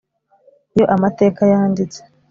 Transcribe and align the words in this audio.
iyo 0.75 0.85
amateka 0.95 1.41
yanditse, 1.51 1.99